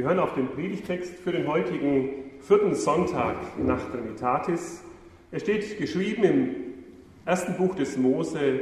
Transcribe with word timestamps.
Wir 0.00 0.06
hören 0.06 0.20
auf 0.20 0.32
den 0.32 0.48
Predigtext 0.48 1.12
für 1.12 1.30
den 1.30 1.46
heutigen 1.46 2.30
vierten 2.40 2.74
Sonntag 2.74 3.36
nach 3.58 3.90
Trinitatis. 3.90 4.82
Er 5.30 5.40
steht 5.40 5.76
geschrieben 5.76 6.24
im 6.24 6.54
ersten 7.26 7.54
Buch 7.58 7.74
des 7.74 7.98
Mose, 7.98 8.60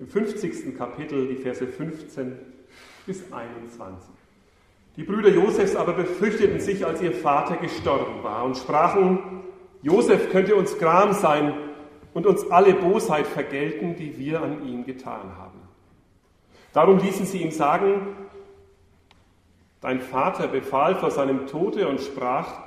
im 0.00 0.08
50. 0.08 0.74
Kapitel, 0.74 1.28
die 1.28 1.36
Verse 1.36 1.66
15 1.66 2.38
bis 3.04 3.30
21. 3.30 4.14
Die 4.96 5.02
Brüder 5.02 5.28
Josefs 5.28 5.76
aber 5.76 5.92
befürchteten 5.92 6.58
sich, 6.58 6.86
als 6.86 7.02
ihr 7.02 7.12
Vater 7.12 7.58
gestorben 7.58 8.22
war 8.22 8.42
und 8.46 8.56
sprachen, 8.56 9.42
Josef 9.82 10.30
könnte 10.30 10.56
uns 10.56 10.78
Gram 10.78 11.12
sein 11.12 11.52
und 12.14 12.24
uns 12.24 12.50
alle 12.50 12.72
Bosheit 12.72 13.26
vergelten, 13.26 13.94
die 13.96 14.18
wir 14.18 14.40
an 14.40 14.66
ihm 14.66 14.86
getan 14.86 15.36
haben. 15.36 15.60
Darum 16.72 16.96
ließen 16.96 17.26
sie 17.26 17.42
ihm 17.42 17.50
sagen, 17.50 18.16
dein 19.82 20.00
Vater 20.00 20.48
befahl 20.48 20.94
vor 20.94 21.10
seinem 21.10 21.46
Tode 21.46 21.88
und 21.88 22.00
sprach, 22.00 22.62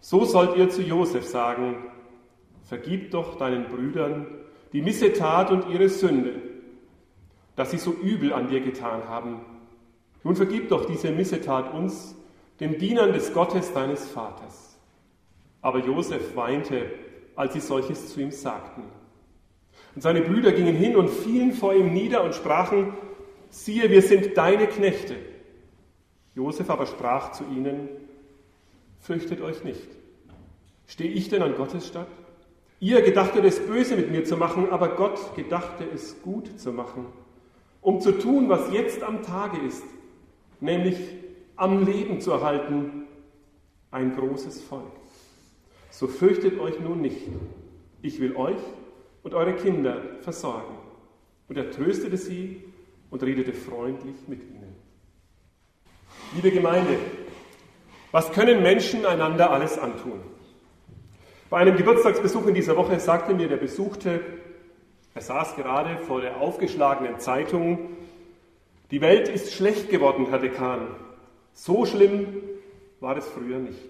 so 0.00 0.24
sollt 0.24 0.56
ihr 0.56 0.70
zu 0.70 0.80
Josef 0.80 1.26
sagen, 1.26 1.76
vergib 2.64 3.10
doch 3.10 3.36
deinen 3.36 3.64
Brüdern 3.64 4.26
die 4.72 4.80
Missetat 4.80 5.50
und 5.50 5.68
ihre 5.68 5.88
Sünde, 5.88 6.34
dass 7.56 7.72
sie 7.72 7.78
so 7.78 7.92
übel 7.92 8.32
an 8.32 8.48
dir 8.48 8.60
getan 8.60 9.08
haben. 9.08 9.40
Nun 10.22 10.36
vergib 10.36 10.68
doch 10.68 10.86
diese 10.86 11.10
Missetat 11.10 11.74
uns, 11.74 12.14
den 12.60 12.78
Dienern 12.78 13.12
des 13.12 13.34
Gottes 13.34 13.72
deines 13.72 14.08
Vaters. 14.08 14.78
Aber 15.62 15.80
Josef 15.80 16.36
weinte, 16.36 16.90
als 17.34 17.52
sie 17.52 17.60
solches 17.60 18.12
zu 18.12 18.20
ihm 18.20 18.30
sagten. 18.30 18.82
Und 19.94 20.02
seine 20.02 20.20
Brüder 20.20 20.52
gingen 20.52 20.76
hin 20.76 20.96
und 20.96 21.10
fielen 21.10 21.52
vor 21.52 21.74
ihm 21.74 21.92
nieder 21.92 22.22
und 22.22 22.34
sprachen, 22.34 22.94
siehe, 23.50 23.90
wir 23.90 24.02
sind 24.02 24.36
deine 24.36 24.66
Knechte. 24.66 25.16
Josef 26.36 26.68
aber 26.68 26.84
sprach 26.84 27.32
zu 27.32 27.44
ihnen, 27.44 27.88
fürchtet 29.00 29.40
euch 29.40 29.64
nicht. 29.64 29.88
Stehe 30.86 31.10
ich 31.10 31.30
denn 31.30 31.42
an 31.42 31.56
Gottes 31.56 31.86
statt? 31.86 32.06
Ihr 32.78 33.00
gedachtet 33.00 33.44
es 33.44 33.58
böse 33.58 33.96
mit 33.96 34.10
mir 34.10 34.24
zu 34.24 34.36
machen, 34.36 34.68
aber 34.70 34.90
Gott 34.96 35.34
gedachte 35.34 35.84
es 35.92 36.20
gut 36.22 36.60
zu 36.60 36.72
machen, 36.72 37.06
um 37.80 38.02
zu 38.02 38.12
tun, 38.12 38.50
was 38.50 38.70
jetzt 38.70 39.02
am 39.02 39.22
Tage 39.22 39.56
ist, 39.66 39.84
nämlich 40.60 40.98
am 41.56 41.86
Leben 41.86 42.20
zu 42.20 42.32
erhalten, 42.32 43.04
ein 43.90 44.14
großes 44.14 44.62
Volk. 44.62 44.84
So 45.90 46.06
fürchtet 46.06 46.60
euch 46.60 46.78
nun 46.80 47.00
nicht. 47.00 47.28
Ich 48.02 48.20
will 48.20 48.36
euch 48.36 48.60
und 49.22 49.32
eure 49.32 49.54
Kinder 49.54 50.02
versorgen. 50.20 50.74
Und 51.48 51.56
er 51.56 51.70
tröstete 51.70 52.18
sie 52.18 52.62
und 53.10 53.22
redete 53.22 53.54
freundlich 53.54 54.16
mit 54.28 54.42
ihnen. 54.42 54.65
Liebe 56.34 56.50
Gemeinde, 56.50 56.98
was 58.10 58.32
können 58.32 58.62
Menschen 58.62 59.06
einander 59.06 59.50
alles 59.50 59.78
antun? 59.78 60.20
Bei 61.48 61.58
einem 61.58 61.76
Geburtstagsbesuch 61.76 62.46
in 62.46 62.54
dieser 62.54 62.76
Woche 62.76 62.98
sagte 62.98 63.32
mir 63.32 63.48
der 63.48 63.56
Besuchte, 63.56 64.20
er 65.14 65.22
saß 65.22 65.54
gerade 65.54 65.98
vor 65.98 66.20
der 66.20 66.40
aufgeschlagenen 66.40 67.20
Zeitung, 67.20 67.96
die 68.90 69.00
Welt 69.00 69.28
ist 69.28 69.54
schlecht 69.54 69.88
geworden, 69.88 70.26
Herr 70.28 70.40
Dekan. 70.40 70.88
So 71.52 71.86
schlimm 71.86 72.42
war 73.00 73.16
es 73.16 73.26
früher 73.26 73.58
nicht. 73.58 73.82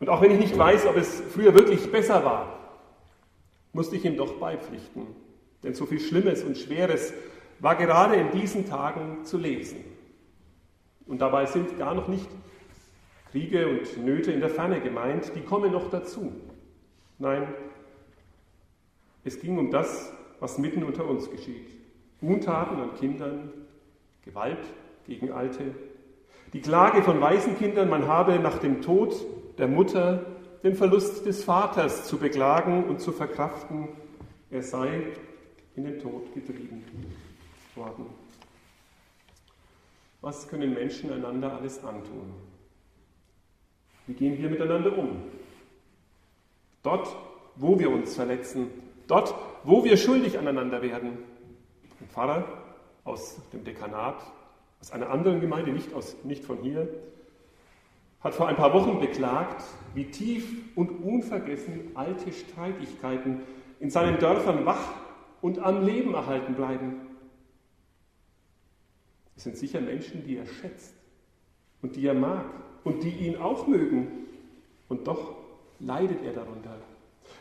Und 0.00 0.08
auch 0.08 0.20
wenn 0.20 0.32
ich 0.32 0.40
nicht 0.40 0.58
weiß, 0.58 0.86
ob 0.86 0.96
es 0.96 1.22
früher 1.32 1.54
wirklich 1.54 1.90
besser 1.90 2.24
war, 2.24 2.58
musste 3.72 3.96
ich 3.96 4.04
ihm 4.04 4.16
doch 4.16 4.34
beipflichten. 4.34 5.06
Denn 5.62 5.74
so 5.74 5.86
viel 5.86 6.00
Schlimmes 6.00 6.42
und 6.42 6.58
Schweres 6.58 7.12
war 7.60 7.76
gerade 7.76 8.16
in 8.16 8.32
diesen 8.32 8.68
Tagen 8.68 9.24
zu 9.24 9.38
lesen. 9.38 9.91
Und 11.06 11.20
dabei 11.20 11.46
sind 11.46 11.78
gar 11.78 11.94
noch 11.94 12.08
nicht 12.08 12.28
Kriege 13.30 13.66
und 13.68 14.04
Nöte 14.04 14.30
in 14.30 14.40
der 14.40 14.50
Ferne 14.50 14.80
gemeint, 14.80 15.32
die 15.34 15.40
kommen 15.40 15.72
noch 15.72 15.90
dazu. 15.90 16.32
Nein, 17.18 17.48
es 19.24 19.40
ging 19.40 19.56
um 19.58 19.70
das, 19.70 20.12
was 20.40 20.58
mitten 20.58 20.82
unter 20.82 21.08
uns 21.08 21.30
geschieht. 21.30 21.68
Untaten 22.20 22.78
an 22.80 22.94
Kindern, 22.96 23.50
Gewalt 24.24 24.64
gegen 25.06 25.32
Alte, 25.32 25.74
die 26.52 26.60
Klage 26.60 27.02
von 27.02 27.20
Waisenkindern, 27.20 27.88
man 27.88 28.06
habe 28.06 28.38
nach 28.38 28.58
dem 28.58 28.82
Tod 28.82 29.14
der 29.56 29.68
Mutter 29.68 30.26
den 30.62 30.74
Verlust 30.74 31.24
des 31.24 31.44
Vaters 31.44 32.04
zu 32.04 32.18
beklagen 32.18 32.84
und 32.84 33.00
zu 33.00 33.12
verkraften, 33.12 33.88
er 34.50 34.62
sei 34.62 35.04
in 35.74 35.84
den 35.84 35.98
Tod 35.98 36.34
getrieben 36.34 36.84
worden. 37.74 38.21
Was 40.22 40.48
können 40.48 40.72
Menschen 40.72 41.12
einander 41.12 41.52
alles 41.52 41.84
antun? 41.84 42.32
Wie 44.06 44.14
gehen 44.14 44.38
wir 44.38 44.48
miteinander 44.48 44.96
um? 44.96 45.20
Dort, 46.84 47.08
wo 47.56 47.78
wir 47.78 47.90
uns 47.90 48.14
verletzen, 48.14 48.70
dort, 49.08 49.34
wo 49.64 49.84
wir 49.84 49.96
schuldig 49.96 50.38
aneinander 50.38 50.80
werden. 50.80 51.18
Ein 52.00 52.08
Pfarrer 52.08 52.44
aus 53.04 53.40
dem 53.52 53.64
Dekanat, 53.64 54.22
aus 54.80 54.92
einer 54.92 55.10
anderen 55.10 55.40
Gemeinde, 55.40 55.72
nicht, 55.72 55.92
aus, 55.92 56.16
nicht 56.22 56.44
von 56.44 56.58
hier, 56.58 56.88
hat 58.20 58.34
vor 58.34 58.46
ein 58.46 58.56
paar 58.56 58.72
Wochen 58.72 59.00
beklagt, 59.00 59.64
wie 59.94 60.04
tief 60.04 60.76
und 60.76 61.02
unvergessen 61.02 61.90
alte 61.94 62.32
Streitigkeiten 62.32 63.40
in 63.80 63.90
seinen 63.90 64.18
Dörfern 64.20 64.64
wach 64.64 64.94
und 65.40 65.58
am 65.58 65.84
Leben 65.84 66.14
erhalten 66.14 66.54
bleiben. 66.54 67.11
Sind 69.42 69.56
sicher 69.56 69.80
Menschen, 69.80 70.24
die 70.24 70.36
er 70.36 70.46
schätzt 70.46 70.94
und 71.82 71.96
die 71.96 72.06
er 72.06 72.14
mag 72.14 72.44
und 72.84 73.02
die 73.02 73.10
ihn 73.10 73.36
auch 73.36 73.66
mögen. 73.66 74.06
Und 74.88 75.08
doch 75.08 75.34
leidet 75.80 76.22
er 76.22 76.32
darunter, 76.32 76.78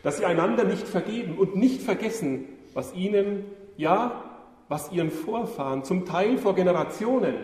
dass 0.02 0.18
sie 0.18 0.26
einander 0.26 0.64
nicht 0.64 0.88
vergeben 0.88 1.38
und 1.38 1.56
nicht 1.56 1.84
vergessen, 1.84 2.46
was 2.74 2.96
ihnen, 2.96 3.46
ja, 3.78 4.40
was 4.68 4.92
ihren 4.92 5.12
Vorfahren, 5.12 5.84
zum 5.84 6.06
Teil 6.06 6.40
vor 6.40 6.56
Generationen 6.56 7.36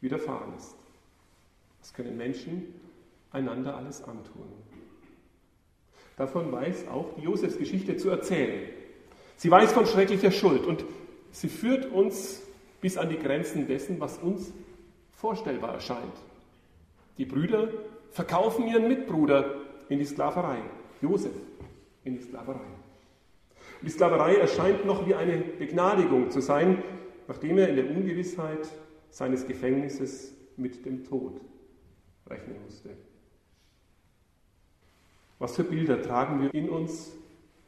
widerfahren 0.00 0.54
ist. 0.56 0.74
Was 1.80 1.92
können 1.92 2.16
Menschen 2.16 2.74
einander 3.30 3.76
alles 3.76 4.02
antun? 4.02 4.46
Davon 6.16 6.50
weiß 6.50 6.88
auch 6.88 7.14
die 7.18 7.22
Josefsgeschichte 7.22 7.98
zu 7.98 8.08
erzählen. 8.08 8.70
Sie 9.36 9.50
weiß 9.50 9.72
von 9.72 9.84
schrecklicher 9.84 10.30
Schuld 10.30 10.64
und 10.64 10.82
sie 11.30 11.48
führt 11.48 11.92
uns 11.92 12.40
bis 12.80 12.96
an 12.96 13.08
die 13.08 13.18
Grenzen 13.18 13.66
dessen, 13.66 14.00
was 14.00 14.18
uns 14.18 14.52
vorstellbar 15.12 15.74
erscheint. 15.74 16.14
Die 17.18 17.24
Brüder 17.24 17.68
verkaufen 18.10 18.66
ihren 18.66 18.88
Mitbruder 18.88 19.56
in 19.88 19.98
die 19.98 20.04
Sklaverei, 20.04 20.58
Josef 21.02 21.34
in 22.04 22.14
die 22.14 22.22
Sklaverei. 22.22 22.60
Die 23.82 23.90
Sklaverei 23.90 24.36
erscheint 24.36 24.84
noch 24.86 25.06
wie 25.06 25.14
eine 25.14 25.38
Begnadigung 25.38 26.30
zu 26.30 26.40
sein, 26.40 26.82
nachdem 27.28 27.58
er 27.58 27.68
in 27.68 27.76
der 27.76 27.90
Ungewissheit 27.90 28.68
seines 29.10 29.46
Gefängnisses 29.46 30.34
mit 30.56 30.84
dem 30.84 31.04
Tod 31.04 31.40
rechnen 32.28 32.56
musste. 32.64 32.90
Was 35.38 35.56
für 35.56 35.64
Bilder 35.64 36.02
tragen 36.02 36.42
wir 36.42 36.54
in 36.54 36.68
uns 36.68 37.12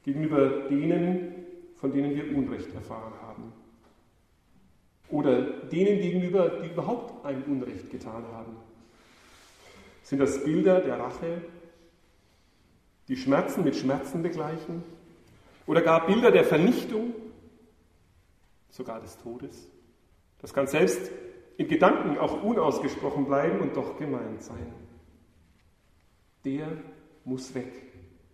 gegenüber 0.05 0.69
denen, 0.69 1.47
von 1.77 1.93
denen 1.93 2.15
wir 2.15 2.37
Unrecht 2.37 2.75
erfahren 2.75 3.15
haben? 3.23 3.53
Oder 5.13 5.43
denen 5.43 6.01
gegenüber, 6.01 6.49
die 6.49 6.69
überhaupt 6.69 7.25
ein 7.27 7.45
Unrecht 7.45 7.91
getan 7.91 8.25
haben? 8.33 8.57
Sind 10.03 10.21
das 10.21 10.43
Bilder 10.43 10.81
der 10.81 10.99
Rache, 10.99 11.43
die 13.09 13.17
Schmerzen 13.17 13.63
mit 13.63 13.77
Schmerzen 13.77 14.23
begleichen? 14.23 14.83
Oder 15.67 15.83
gar 15.83 16.07
Bilder 16.07 16.31
der 16.31 16.45
Vernichtung, 16.45 17.13
sogar 18.71 19.01
des 19.01 19.19
Todes? 19.19 19.69
Das 20.41 20.55
kann 20.55 20.67
selbst 20.67 21.11
in 21.59 21.69
Gedanken 21.69 22.17
auch 22.17 22.43
unausgesprochen 22.43 23.27
bleiben 23.27 23.61
und 23.61 23.77
doch 23.77 23.99
gemeint 23.99 24.43
sein. 24.43 24.73
Der 26.47 26.69
muss 27.27 27.55
weg. 27.55 27.71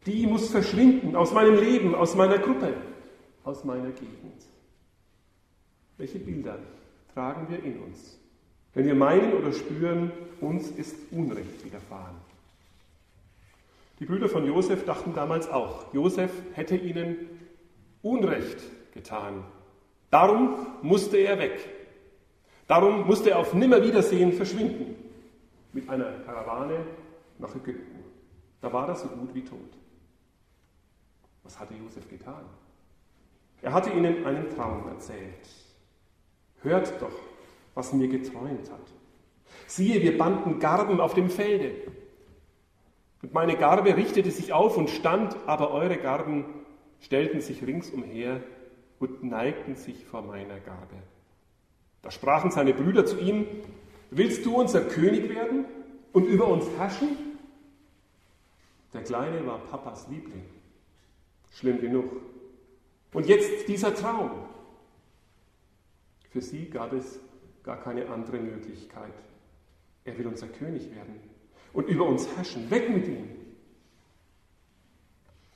Die 0.06 0.28
muss 0.28 0.48
verschwinden 0.50 1.16
aus 1.16 1.34
meinem 1.34 1.56
Leben, 1.56 1.96
aus 1.96 2.14
meiner 2.14 2.38
Gruppe, 2.38 2.72
aus 3.42 3.64
meiner 3.64 3.90
Gegend. 3.90 4.47
Welche 5.98 6.20
Bilder 6.20 6.58
tragen 7.12 7.48
wir 7.50 7.62
in 7.62 7.80
uns, 7.80 8.18
wenn 8.72 8.86
wir 8.86 8.94
meinen 8.94 9.32
oder 9.32 9.52
spüren, 9.52 10.12
uns 10.40 10.70
ist 10.70 10.94
Unrecht 11.10 11.64
widerfahren? 11.64 12.14
Die 13.98 14.06
Brüder 14.06 14.28
von 14.28 14.46
Josef 14.46 14.84
dachten 14.84 15.12
damals 15.12 15.48
auch, 15.50 15.92
Josef 15.92 16.30
hätte 16.54 16.76
ihnen 16.76 17.16
Unrecht 18.02 18.62
getan. 18.94 19.42
Darum 20.10 20.68
musste 20.82 21.16
er 21.16 21.38
weg. 21.40 21.58
Darum 22.68 23.06
musste 23.06 23.30
er 23.30 23.40
auf 23.40 23.52
Nimmerwiedersehen 23.54 24.32
verschwinden 24.32 24.94
mit 25.72 25.88
einer 25.88 26.12
Karawane 26.20 26.78
nach 27.38 27.54
Ägypten. 27.56 28.04
Da 28.60 28.72
war 28.72 28.88
er 28.88 28.94
so 28.94 29.08
gut 29.08 29.34
wie 29.34 29.42
tot. 29.42 29.58
Was 31.42 31.58
hatte 31.58 31.74
Josef 31.74 32.08
getan? 32.08 32.44
Er 33.62 33.72
hatte 33.72 33.90
ihnen 33.90 34.24
einen 34.24 34.48
Traum 34.50 34.86
erzählt. 34.88 35.48
Hört 36.62 37.00
doch, 37.00 37.12
was 37.74 37.92
mir 37.92 38.08
geträumt 38.08 38.70
hat. 38.70 38.92
Siehe, 39.66 40.02
wir 40.02 40.18
banden 40.18 40.58
Garben 40.58 41.00
auf 41.00 41.14
dem 41.14 41.30
Felde. 41.30 41.72
Und 43.22 43.34
meine 43.34 43.56
Garbe 43.56 43.96
richtete 43.96 44.30
sich 44.30 44.52
auf 44.52 44.76
und 44.76 44.90
stand, 44.90 45.36
aber 45.46 45.72
eure 45.72 45.96
Garben 45.96 46.44
stellten 47.00 47.40
sich 47.40 47.66
ringsumher 47.66 48.40
und 48.98 49.22
neigten 49.22 49.76
sich 49.76 50.04
vor 50.04 50.22
meiner 50.22 50.60
Garbe. 50.60 50.96
Da 52.02 52.10
sprachen 52.10 52.50
seine 52.50 52.74
Brüder 52.74 53.06
zu 53.06 53.18
ihm, 53.18 53.46
willst 54.10 54.46
du 54.46 54.56
unser 54.56 54.82
König 54.82 55.28
werden 55.28 55.64
und 56.12 56.24
über 56.24 56.48
uns 56.48 56.66
herrschen? 56.78 57.08
Der 58.94 59.02
Kleine 59.02 59.46
war 59.46 59.58
Papas 59.58 60.08
Liebling. 60.08 60.44
Schlimm 61.52 61.80
genug. 61.80 62.04
Und 63.12 63.26
jetzt 63.26 63.68
dieser 63.68 63.94
Traum. 63.94 64.30
Für 66.30 66.40
sie 66.40 66.68
gab 66.68 66.92
es 66.92 67.20
gar 67.62 67.80
keine 67.80 68.08
andere 68.08 68.38
Möglichkeit. 68.38 69.12
Er 70.04 70.16
will 70.18 70.26
unser 70.26 70.48
König 70.48 70.90
werden 70.94 71.20
und 71.72 71.88
über 71.88 72.06
uns 72.06 72.28
herrschen. 72.36 72.70
Weg 72.70 72.90
mit 72.90 73.06
ihm. 73.06 73.28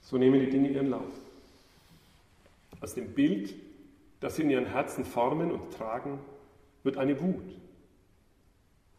So 0.01 0.19
nehmen 0.19 0.41
die 0.41 0.51
Dinge 0.51 0.69
ihren 0.69 0.91
Lauf. 0.91 1.13
Aus 2.81 2.95
dem 2.95 3.15
Bild, 3.15 3.55
das 4.21 4.37
sie 4.37 4.43
in 4.43 4.51
ihren 4.51 4.67
Herzen 4.67 5.05
formen 5.05 5.51
und 5.51 5.73
tragen, 5.73 6.19
wird 6.83 6.99
eine 6.99 7.21
Wut, 7.21 7.57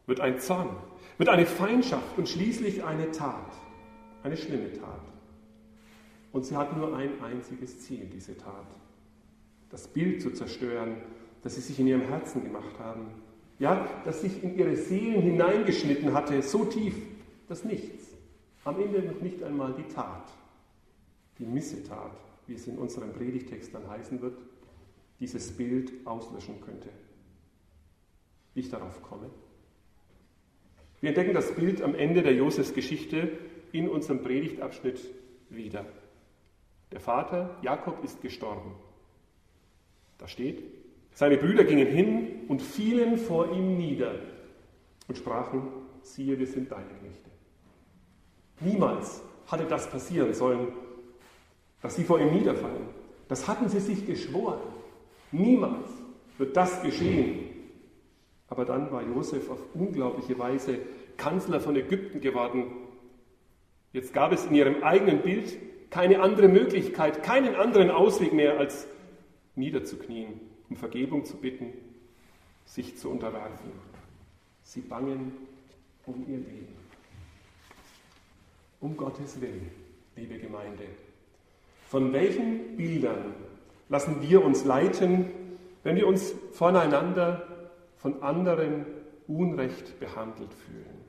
wird 0.05 0.21
ein 0.21 0.39
Zorn, 0.39 0.75
wird 1.17 1.29
eine 1.29 1.45
Feindschaft 1.45 2.17
und 2.17 2.29
schließlich 2.29 2.83
eine 2.83 3.11
Tat, 3.11 3.51
eine 4.23 4.37
schlimme 4.37 4.71
Tat. 4.73 5.01
Und 6.31 6.45
sie 6.45 6.55
hat 6.55 6.75
nur 6.75 6.95
ein 6.95 7.21
einziges 7.21 7.81
Ziel, 7.81 8.09
diese 8.11 8.35
Tat. 8.37 8.65
Das 9.69 9.87
Bild 9.87 10.21
zu 10.21 10.31
zerstören, 10.31 10.97
das 11.43 11.55
sie 11.55 11.61
sich 11.61 11.79
in 11.79 11.87
ihrem 11.87 12.01
Herzen 12.01 12.43
gemacht 12.43 12.79
haben. 12.79 13.07
Ja, 13.59 13.87
das 14.05 14.21
sich 14.21 14.43
in 14.43 14.57
ihre 14.57 14.75
Seelen 14.75 15.21
hineingeschnitten 15.21 16.13
hatte, 16.13 16.41
so 16.41 16.65
tief, 16.65 16.95
dass 17.47 17.63
nichts, 17.63 18.07
am 18.63 18.79
Ende 18.79 19.03
noch 19.03 19.21
nicht 19.21 19.43
einmal 19.43 19.73
die 19.73 19.93
Tat, 19.93 20.31
die 21.37 21.45
Missetat, 21.45 22.17
wie 22.47 22.55
es 22.55 22.67
in 22.67 22.77
unserem 22.77 23.13
Predigtext 23.13 23.73
dann 23.73 23.87
heißen 23.87 24.21
wird, 24.21 24.37
dieses 25.19 25.51
Bild 25.51 25.91
auslöschen 26.05 26.59
könnte. 26.61 26.89
Wie 28.53 28.61
ich 28.61 28.69
darauf 28.69 29.01
komme? 29.01 29.29
Wir 31.01 31.09
entdecken 31.09 31.33
das 31.33 31.53
Bild 31.53 31.81
am 31.81 31.95
Ende 31.95 32.21
der 32.21 32.33
Josefsgeschichte 32.33 33.31
in 33.71 33.89
unserem 33.89 34.21
Predigtabschnitt 34.21 34.99
wieder. 35.49 35.85
Der 36.91 36.99
Vater 36.99 37.57
Jakob 37.61 38.03
ist 38.03 38.21
gestorben. 38.21 38.75
Da 40.17 40.27
steht, 40.27 40.63
seine 41.13 41.38
Brüder 41.38 41.63
gingen 41.63 41.88
hin 41.88 42.45
und 42.48 42.62
fielen 42.62 43.18
vor 43.18 43.51
ihm 43.51 43.77
nieder 43.77 44.15
und 45.07 45.18
sprachen, 45.18 45.63
siehe, 46.01 46.38
wir 46.38 46.48
sind 46.48 46.71
deine 46.71 46.86
Knechte. 46.86 47.30
Niemals 48.60 49.21
hatte 49.48 49.65
das 49.65 49.89
passieren 49.89 50.33
sollen, 50.33 50.69
dass 51.81 51.95
sie 51.95 52.04
vor 52.04 52.19
ihm 52.19 52.31
niederfallen. 52.31 52.88
Das 53.27 53.48
hatten 53.48 53.69
sie 53.69 53.80
sich 53.80 54.06
geschworen. 54.06 54.60
Niemals 55.31 55.89
wird 56.38 56.56
das 56.56 56.81
geschehen. 56.81 57.50
Aber 58.48 58.65
dann 58.65 58.92
war 58.92 59.04
Josef 59.04 59.50
auf 59.50 59.60
unglaubliche 59.74 60.38
Weise 60.38 60.80
Kanzler 61.18 61.60
von 61.60 61.75
Ägypten 61.75 62.21
geworden. 62.21 62.65
Jetzt 63.92 64.13
gab 64.13 64.31
es 64.31 64.45
in 64.45 64.56
ihrem 64.56 64.83
eigenen 64.83 65.21
Bild 65.21 65.56
keine 65.89 66.21
andere 66.21 66.48
Möglichkeit, 66.48 67.24
keinen 67.24 67.56
anderen 67.56 67.92
Ausweg 67.92 68.33
mehr, 68.33 68.57
als 68.57 68.88
niederzuknien, 69.56 70.39
um 70.73 70.77
Vergebung 70.77 71.23
zu 71.23 71.37
bitten, 71.37 71.71
sich 72.65 72.97
zu 72.97 73.11
unterwerfen. 73.11 73.71
Sie 74.63 74.81
bangen 74.81 75.31
um 76.07 76.25
ihr 76.27 76.37
Leben. 76.37 76.75
Um 78.79 78.97
Gottes 78.97 79.39
Willen, 79.39 79.69
liebe 80.15 80.39
Gemeinde. 80.39 80.85
Von 81.89 82.11
welchen 82.11 82.75
Bildern 82.75 83.35
lassen 83.87 84.19
wir 84.23 84.43
uns 84.43 84.65
leiten, 84.65 85.27
wenn 85.83 85.95
wir 85.95 86.07
uns 86.07 86.33
voneinander, 86.53 87.69
von 87.97 88.23
anderen 88.23 88.87
Unrecht 89.27 89.99
behandelt 89.99 90.55
fühlen? 90.55 91.03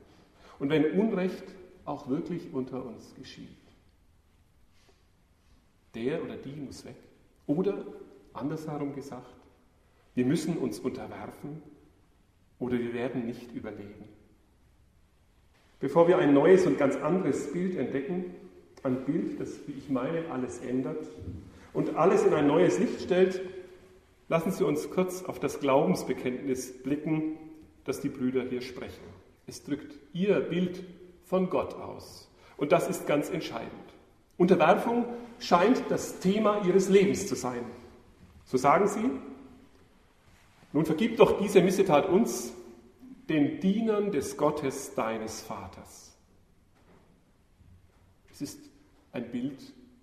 Und 0.59 0.69
wenn 0.69 0.91
Unrecht 0.91 1.43
auch 1.85 2.07
wirklich 2.07 2.53
unter 2.53 2.85
uns 2.85 3.15
geschieht? 3.15 3.49
Der 5.95 6.23
oder 6.23 6.37
die 6.37 6.55
muss 6.55 6.85
weg. 6.85 6.97
Oder, 7.47 7.83
andersherum 8.33 8.93
gesagt, 8.93 9.44
wir 10.15 10.25
müssen 10.25 10.57
uns 10.57 10.79
unterwerfen 10.79 11.61
oder 12.57 12.79
wir 12.79 12.93
werden 12.93 13.25
nicht 13.25 13.53
überleben. 13.53 14.05
Bevor 15.79 16.07
wir 16.07 16.17
ein 16.17 16.33
neues 16.33 16.65
und 16.65 16.77
ganz 16.77 16.95
anderes 16.95 17.51
Bild 17.51 17.77
entdecken, 17.77 18.33
ein 18.83 19.03
Bild, 19.05 19.39
das, 19.39 19.59
wie 19.67 19.73
ich 19.73 19.89
meine, 19.89 20.29
alles 20.31 20.59
ändert 20.59 21.05
und 21.73 21.95
alles 21.95 22.23
in 22.23 22.33
ein 22.33 22.47
neues 22.47 22.79
Licht 22.79 23.01
stellt, 23.01 23.41
lassen 24.29 24.51
Sie 24.51 24.65
uns 24.65 24.89
kurz 24.89 25.23
auf 25.23 25.39
das 25.39 25.59
Glaubensbekenntnis 25.59 26.81
blicken, 26.81 27.37
das 27.83 27.99
die 27.99 28.09
Brüder 28.09 28.43
hier 28.43 28.61
sprechen. 28.61 29.03
Es 29.47 29.63
drückt 29.63 29.93
ihr 30.13 30.39
Bild 30.39 30.83
von 31.25 31.49
Gott 31.49 31.75
aus. 31.75 32.29
Und 32.57 32.71
das 32.71 32.89
ist 32.89 33.05
ganz 33.05 33.29
entscheidend. 33.29 33.71
Unterwerfung 34.37 35.05
scheint 35.39 35.83
das 35.89 36.19
Thema 36.19 36.65
ihres 36.65 36.89
Lebens 36.89 37.27
zu 37.27 37.35
sein. 37.35 37.63
So 38.45 38.57
sagen 38.57 38.87
sie, 38.87 39.09
nun 40.75 40.85
vergib 40.85 41.15
doch 41.15 41.39
diese 41.39 41.61
Missetat 41.61 42.09
uns, 42.09 42.51
den 43.29 43.61
Dienern 43.61 44.11
des 44.11 44.35
Gottes 44.35 44.93
deines 44.93 45.39
Vaters. 45.39 46.13
Es 48.29 48.41
ist 48.41 48.59
ein 49.13 49.31
Bild 49.31 49.57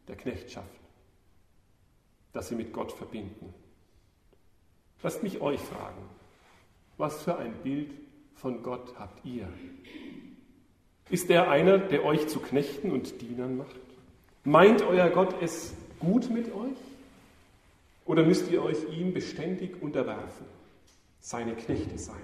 der 0.08 0.16
Knechtschaft, 0.16 0.80
das 2.32 2.48
sie 2.48 2.54
mit 2.54 2.72
Gott 2.72 2.90
verbinden. 2.90 3.52
Lasst 5.02 5.22
mich 5.22 5.42
euch 5.42 5.60
fragen, 5.60 6.08
was 6.96 7.22
für 7.22 7.36
ein 7.36 7.52
Bild 7.62 7.90
von 8.34 8.62
Gott 8.62 8.94
habt 8.98 9.26
ihr? 9.26 9.52
Ist 11.10 11.28
er 11.28 11.50
einer, 11.50 11.76
der 11.76 12.02
euch 12.02 12.28
zu 12.28 12.40
Knechten 12.40 12.92
und 12.92 13.20
Dienern 13.20 13.58
macht? 13.58 13.76
Meint 14.42 14.80
euer 14.80 15.10
Gott 15.10 15.34
es 15.42 15.74
gut 16.00 16.30
mit 16.30 16.46
euch? 16.46 16.78
Oder 18.06 18.24
müsst 18.24 18.50
ihr 18.50 18.62
euch 18.62 18.78
ihm 18.96 19.12
beständig 19.12 19.82
unterwerfen, 19.82 20.46
seine 21.22 21.54
Knechte 21.54 21.96
sein? 21.96 22.20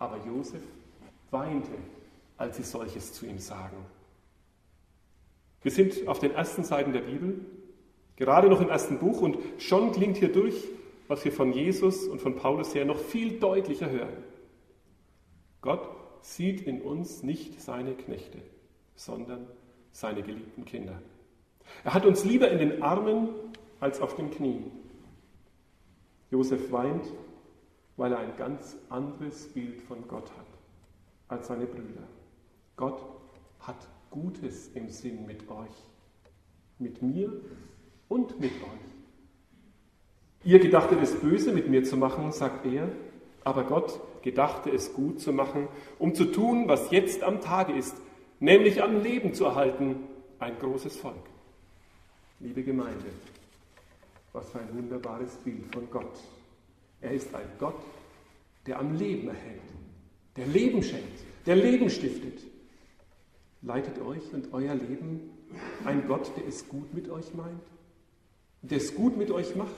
Aber 0.00 0.18
Josef 0.26 0.62
weinte, 1.30 1.70
als 2.36 2.56
sie 2.56 2.64
solches 2.64 3.12
zu 3.12 3.26
ihm 3.26 3.38
sagen. 3.38 3.76
Wir 5.62 5.70
sind 5.70 6.08
auf 6.08 6.18
den 6.18 6.32
ersten 6.32 6.64
Seiten 6.64 6.92
der 6.92 7.02
Bibel, 7.02 7.40
gerade 8.16 8.48
noch 8.48 8.60
im 8.60 8.68
ersten 8.68 8.98
Buch, 8.98 9.20
und 9.20 9.38
schon 9.58 9.92
klingt 9.92 10.16
hier 10.16 10.32
durch, 10.32 10.64
was 11.06 11.24
wir 11.24 11.32
von 11.32 11.52
Jesus 11.52 12.04
und 12.06 12.20
von 12.20 12.36
Paulus 12.36 12.74
her 12.74 12.84
noch 12.84 12.98
viel 12.98 13.38
deutlicher 13.38 13.88
hören. 13.90 14.16
Gott 15.60 15.88
sieht 16.22 16.62
in 16.62 16.82
uns 16.82 17.22
nicht 17.22 17.60
seine 17.60 17.94
Knechte, 17.94 18.38
sondern 18.96 19.46
seine 19.92 20.22
geliebten 20.22 20.64
Kinder. 20.64 21.00
Er 21.84 21.94
hat 21.94 22.04
uns 22.04 22.24
lieber 22.24 22.50
in 22.50 22.58
den 22.58 22.82
Armen 22.82 23.28
als 23.80 24.00
auf 24.00 24.16
den 24.16 24.30
Knien. 24.30 24.70
Josef 26.34 26.72
weint, 26.72 27.06
weil 27.96 28.10
er 28.10 28.18
ein 28.18 28.36
ganz 28.36 28.76
anderes 28.88 29.46
Bild 29.52 29.80
von 29.82 30.08
Gott 30.08 30.32
hat 30.36 30.46
als 31.28 31.46
seine 31.46 31.64
Brüder. 31.64 32.02
Gott 32.74 33.00
hat 33.60 33.86
Gutes 34.10 34.68
im 34.74 34.88
Sinn 34.88 35.26
mit 35.26 35.48
euch, 35.48 35.76
mit 36.80 37.02
mir 37.02 37.32
und 38.08 38.40
mit 38.40 38.50
euch. 38.50 38.84
Ihr 40.42 40.58
gedachtet 40.58 40.98
es 41.00 41.14
böse 41.14 41.52
mit 41.52 41.68
mir 41.68 41.84
zu 41.84 41.96
machen, 41.96 42.32
sagt 42.32 42.66
er, 42.66 42.88
aber 43.44 43.62
Gott 43.62 44.00
gedachte 44.22 44.70
es 44.70 44.92
gut 44.92 45.20
zu 45.20 45.32
machen, 45.32 45.68
um 46.00 46.16
zu 46.16 46.24
tun, 46.24 46.66
was 46.66 46.90
jetzt 46.90 47.22
am 47.22 47.42
Tage 47.42 47.74
ist, 47.74 47.96
nämlich 48.40 48.82
am 48.82 49.04
Leben 49.04 49.34
zu 49.34 49.44
erhalten, 49.44 50.00
ein 50.40 50.58
großes 50.58 50.96
Volk. 50.96 51.14
Liebe 52.40 52.64
Gemeinde, 52.64 53.06
was 54.34 54.50
für 54.50 54.58
ein 54.58 54.74
wunderbares 54.76 55.36
Bild 55.36 55.64
von 55.72 55.88
Gott. 55.90 56.18
Er 57.00 57.12
ist 57.12 57.34
ein 57.34 57.46
Gott, 57.58 57.80
der 58.66 58.78
am 58.78 58.94
Leben 58.96 59.28
erhält, 59.28 59.62
der 60.36 60.46
Leben 60.46 60.82
schenkt, 60.82 61.20
der 61.46 61.56
Leben 61.56 61.88
stiftet. 61.88 62.42
Leitet 63.62 63.98
euch 64.02 64.32
und 64.34 64.52
euer 64.52 64.74
Leben 64.74 65.30
ein 65.84 66.06
Gott, 66.06 66.30
der 66.36 66.46
es 66.46 66.68
gut 66.68 66.92
mit 66.92 67.08
euch 67.08 67.32
meint, 67.32 67.62
der 68.60 68.78
es 68.78 68.94
gut 68.94 69.16
mit 69.16 69.30
euch 69.30 69.54
macht 69.56 69.72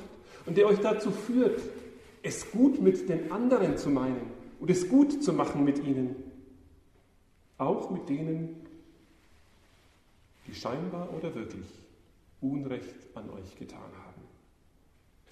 und 0.46 0.56
der 0.56 0.66
euch 0.66 0.78
dazu 0.78 1.10
führt, 1.10 1.60
es 2.22 2.50
gut 2.50 2.80
mit 2.80 3.08
den 3.08 3.30
anderen 3.30 3.76
zu 3.76 3.90
meinen 3.90 4.32
und 4.58 4.70
es 4.70 4.88
gut 4.88 5.22
zu 5.22 5.32
machen 5.32 5.64
mit 5.64 5.78
ihnen. 5.84 6.16
Auch 7.58 7.90
mit 7.90 8.08
denen, 8.08 8.56
die 10.46 10.54
scheinbar 10.54 11.12
oder 11.14 11.34
wirklich 11.34 11.66
Unrecht 12.40 12.94
an 13.14 13.30
euch 13.30 13.56
getan 13.58 13.80
haben. 13.80 14.05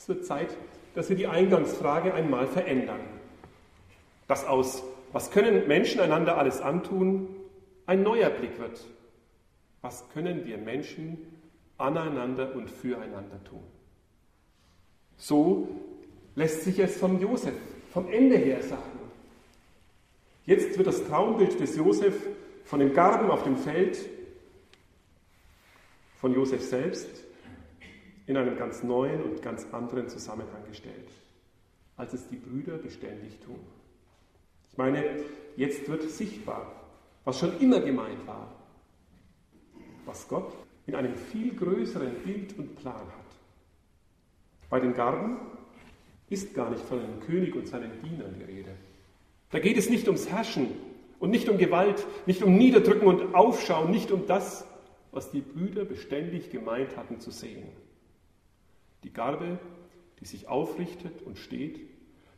Es 0.04 0.08
wird 0.11 0.26
Zeit, 0.26 0.54
dass 0.94 1.08
wir 1.08 1.16
die 1.16 1.28
Eingangsfrage 1.28 2.12
einmal 2.12 2.46
verändern. 2.46 3.00
Dass 4.28 4.44
aus 4.44 4.82
was 5.14 5.30
können 5.30 5.66
Menschen 5.66 5.99
einander 5.99 6.37
alles 6.37 6.61
antun, 6.61 7.26
ein 7.87 8.02
neuer 8.02 8.28
Blick 8.28 8.58
wird. 8.58 8.84
Was 9.80 10.06
können 10.11 10.44
wir 10.44 10.58
Menschen 10.58 11.16
aneinander 11.78 12.54
und 12.54 12.70
füreinander 12.70 13.42
tun? 13.44 13.62
So 15.16 15.68
lässt 16.34 16.64
sich 16.64 16.78
es 16.80 16.99
von 16.99 17.18
Josef 17.18 17.54
vom 17.90 18.12
Ende 18.12 18.37
her 18.37 18.62
sagen. 18.62 18.82
Jetzt 20.44 20.76
wird 20.76 20.87
das 20.87 21.02
Traumbild 21.06 21.58
des 21.58 21.76
Josef 21.76 22.14
von 22.66 22.78
dem 22.78 22.92
Garben 22.92 23.30
auf 23.30 23.44
dem 23.44 23.56
Feld, 23.56 24.06
von 26.20 26.34
Josef 26.34 26.62
selbst, 26.62 27.25
in 28.26 28.37
einem 28.37 28.57
ganz 28.57 28.83
neuen 28.83 29.23
und 29.23 29.43
ganz 29.43 29.66
anderen 29.73 30.09
Zusammenhang 30.09 30.64
gestellt, 30.69 31.11
als 31.97 32.12
es 32.12 32.28
die 32.28 32.37
Brüder 32.37 32.78
beständig 32.78 33.38
tun. 33.40 33.61
Ich 34.71 34.78
meine, 34.78 35.04
jetzt 35.57 35.88
wird 35.88 36.02
sichtbar, 36.11 36.71
was 37.25 37.38
schon 37.38 37.59
immer 37.61 37.81
gemeint 37.81 38.26
war, 38.26 38.50
was 40.04 40.26
Gott 40.28 40.52
in 40.87 40.95
einem 40.95 41.14
viel 41.14 41.54
größeren 41.54 42.14
Bild 42.25 42.59
und 42.59 42.76
Plan 42.76 42.95
hat. 42.95 43.25
Bei 44.69 44.81
den 44.81 44.95
Garben 44.95 45.37
ist 46.28 46.54
gar 46.54 46.71
nicht 46.71 46.85
von 46.85 46.99
einem 46.99 47.21
König 47.21 47.54
und 47.54 47.69
seinen 47.69 48.02
Dienern 48.02 48.35
die 48.38 48.45
Rede. 48.45 48.71
Da 49.50 49.59
geht 49.61 49.76
es 49.76 49.88
nicht 49.88 50.09
ums 50.09 50.28
Herrschen 50.28 50.69
und 51.21 51.31
nicht 51.31 51.49
um 51.49 51.59
Gewalt, 51.59 52.04
nicht 52.26 52.43
um 52.43 52.57
Niederdrücken 52.57 53.07
und 53.07 53.35
Aufschauen, 53.35 53.90
nicht 53.90 54.11
um 54.11 54.26
das, 54.26 54.66
was 55.12 55.31
die 55.31 55.40
Brüder 55.40 55.85
beständig 55.85 56.50
gemeint 56.50 56.97
hatten 56.97 57.21
zu 57.21 57.31
sehen. 57.31 57.62
Die 59.04 59.12
Garbe, 59.12 59.58
die 60.20 60.26
sich 60.26 60.49
aufrichtet 60.49 61.23
und 61.23 61.38
steht, 61.38 61.80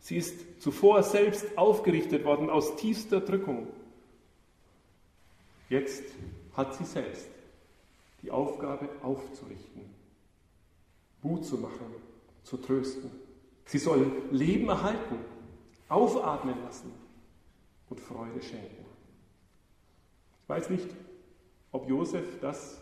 Sie 0.07 0.17
ist 0.17 0.63
zuvor 0.63 1.03
selbst 1.03 1.59
aufgerichtet 1.59 2.25
worden 2.25 2.49
aus 2.49 2.77
tiefster 2.77 3.21
Drückung. 3.21 3.67
Jetzt 5.69 6.05
hat 6.53 6.77
sie 6.77 6.85
selbst 6.85 7.27
die 8.23 8.31
Aufgabe 8.31 8.89
aufzurichten, 9.03 9.83
Mut 11.23 11.45
zu 11.45 11.59
machen, 11.59 11.93
zu 12.45 12.57
trösten. 12.57 13.11
Sie 13.65 13.79
soll 13.79 14.13
Leben 14.31 14.69
erhalten, 14.69 15.19
aufatmen 15.89 16.55
lassen 16.63 16.93
und 17.91 18.01
Freude 18.01 18.41
schenken. 18.41 18.87
Ich 20.45 20.49
weiß 20.49 20.71
nicht, 20.71 20.89
ob 21.73 21.89
Josef 21.89 22.39
das 22.41 22.81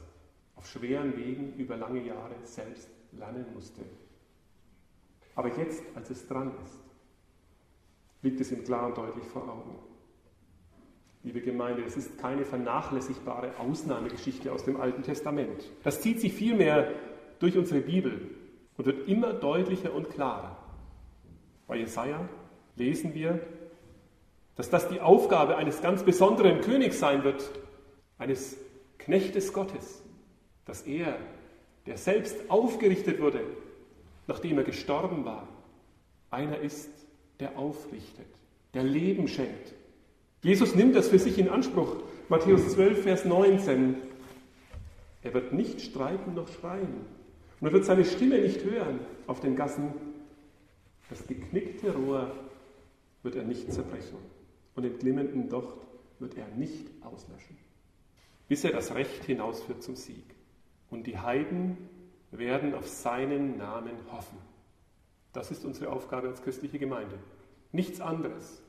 auf 0.56 0.68
schweren 0.68 1.16
Wegen 1.16 1.54
über 1.54 1.78
lange 1.78 2.04
Jahre 2.04 2.34
selbst 2.44 2.90
lernen 3.18 3.46
musste. 3.54 3.82
Aber 5.34 5.56
jetzt, 5.56 5.82
als 5.94 6.10
es 6.10 6.26
dran 6.26 6.52
ist, 6.62 6.84
liegt 8.22 8.40
es 8.40 8.52
ihm 8.52 8.64
klar 8.64 8.86
und 8.86 8.96
deutlich 8.96 9.24
vor 9.26 9.48
Augen. 9.48 9.78
Liebe 11.22 11.40
Gemeinde, 11.40 11.82
es 11.84 11.96
ist 11.96 12.18
keine 12.18 12.44
vernachlässigbare 12.44 13.58
Ausnahmegeschichte 13.58 14.52
aus 14.52 14.64
dem 14.64 14.80
Alten 14.80 15.02
Testament. 15.02 15.70
Das 15.82 16.00
zieht 16.00 16.20
sich 16.20 16.34
vielmehr 16.34 16.92
durch 17.38 17.56
unsere 17.56 17.80
Bibel 17.80 18.30
und 18.76 18.86
wird 18.86 19.08
immer 19.08 19.32
deutlicher 19.32 19.92
und 19.94 20.10
klarer. 20.10 20.56
Bei 21.66 21.76
Jesaja 21.76 22.28
lesen 22.76 23.14
wir, 23.14 23.40
dass 24.56 24.70
das 24.70 24.88
die 24.88 25.00
Aufgabe 25.00 25.56
eines 25.56 25.80
ganz 25.80 26.02
besonderen 26.02 26.60
Königs 26.60 26.98
sein 26.98 27.24
wird, 27.24 27.50
eines 28.18 28.56
Knechtes 28.98 29.52
Gottes, 29.52 30.02
dass 30.64 30.82
er, 30.82 31.16
der 31.86 31.98
selbst 31.98 32.36
aufgerichtet 32.48 33.20
wurde, 33.20 33.40
nachdem 34.26 34.58
er 34.58 34.64
gestorben 34.64 35.24
war, 35.24 35.48
einer 36.30 36.58
ist, 36.58 36.90
der 37.40 37.58
aufrichtet, 37.58 38.26
der 38.72 38.84
Leben 38.84 39.28
schenkt. 39.28 39.74
Jesus 40.42 40.74
nimmt 40.74 40.94
das 40.94 41.08
für 41.08 41.18
sich 41.18 41.38
in 41.38 41.48
Anspruch. 41.48 41.96
Matthäus 42.28 42.72
12, 42.72 43.02
Vers 43.02 43.24
19. 43.24 43.96
Er 45.22 45.34
wird 45.34 45.52
nicht 45.52 45.80
streiten 45.80 46.34
noch 46.34 46.48
schreien. 46.48 47.06
Und 47.60 47.66
er 47.68 47.72
wird 47.72 47.86
seine 47.86 48.04
Stimme 48.04 48.38
nicht 48.38 48.62
hören 48.62 49.00
auf 49.26 49.40
den 49.40 49.56
Gassen. 49.56 49.94
Das 51.08 51.26
geknickte 51.26 51.94
Rohr 51.94 52.30
wird 53.22 53.36
er 53.36 53.44
nicht 53.44 53.72
zerbrechen. 53.72 54.18
Und 54.74 54.82
den 54.82 54.98
glimmenden 54.98 55.48
Docht 55.48 55.78
wird 56.18 56.36
er 56.36 56.46
nicht 56.56 56.86
auslöschen. 57.02 57.56
Bis 58.48 58.64
er 58.64 58.72
das 58.72 58.94
Recht 58.94 59.24
hinausführt 59.24 59.82
zum 59.82 59.96
Sieg. 59.96 60.33
Und 60.94 61.08
die 61.08 61.18
Heiden 61.18 61.76
werden 62.30 62.72
auf 62.72 62.86
seinen 62.86 63.58
Namen 63.58 63.96
hoffen. 64.12 64.38
Das 65.32 65.50
ist 65.50 65.64
unsere 65.64 65.90
Aufgabe 65.90 66.28
als 66.28 66.40
christliche 66.40 66.78
Gemeinde. 66.78 67.18
Nichts 67.72 68.00
anderes. 68.00 68.62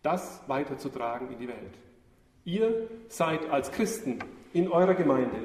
Das 0.00 0.42
weiterzutragen 0.46 1.32
in 1.32 1.40
die 1.40 1.48
Welt. 1.48 1.74
Ihr 2.44 2.88
seid 3.08 3.50
als 3.50 3.72
Christen 3.72 4.20
in 4.52 4.68
eurer 4.68 4.94
Gemeinde 4.94 5.38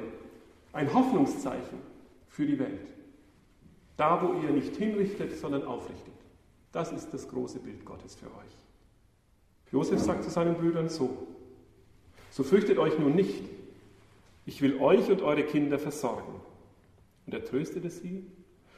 ein 0.72 0.94
Hoffnungszeichen 0.94 1.80
für 2.28 2.46
die 2.46 2.60
Welt. 2.60 2.86
Da, 3.96 4.22
wo 4.22 4.40
ihr 4.40 4.50
nicht 4.50 4.76
hinrichtet, 4.76 5.36
sondern 5.38 5.64
aufrichtet. 5.64 6.14
Das 6.70 6.92
ist 6.92 7.12
das 7.12 7.28
große 7.28 7.58
Bild 7.58 7.84
Gottes 7.84 8.14
für 8.14 8.26
euch. 8.26 8.56
Josef 9.72 9.98
sagt 9.98 10.22
zu 10.22 10.30
seinen 10.30 10.54
Brüdern 10.54 10.88
so, 10.88 11.26
so 12.30 12.44
fürchtet 12.44 12.78
euch 12.78 12.96
nun 12.96 13.16
nicht, 13.16 13.57
ich 14.48 14.62
will 14.62 14.80
euch 14.80 15.10
und 15.10 15.20
eure 15.20 15.42
Kinder 15.42 15.78
versorgen. 15.78 16.40
Und 17.26 17.34
er 17.34 17.44
tröstete 17.44 17.90
sie 17.90 18.24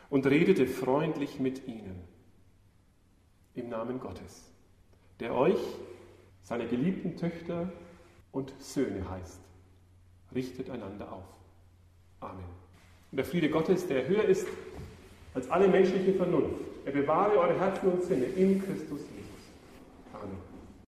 und 0.08 0.26
redete 0.26 0.66
freundlich 0.66 1.38
mit 1.38 1.68
ihnen 1.68 1.94
im 3.54 3.68
Namen 3.68 4.00
Gottes, 4.00 4.50
der 5.20 5.32
euch, 5.32 5.60
seine 6.42 6.66
geliebten 6.66 7.16
Töchter 7.16 7.70
und 8.32 8.52
Söhne 8.58 9.08
heißt. 9.08 9.38
Richtet 10.34 10.70
einander 10.70 11.12
auf. 11.12 11.28
Amen. 12.18 12.44
Und 13.12 13.18
der 13.18 13.24
Friede 13.24 13.48
Gottes, 13.48 13.86
der 13.86 14.08
höher 14.08 14.24
ist 14.24 14.48
als 15.34 15.48
alle 15.50 15.68
menschliche 15.68 16.14
Vernunft, 16.14 16.64
er 16.84 16.92
bewahre 16.92 17.38
eure 17.38 17.60
Herzen 17.60 17.92
und 17.92 18.02
Sinne 18.02 18.24
in 18.24 18.60
Christus 18.60 19.02
Jesus. 19.02 19.19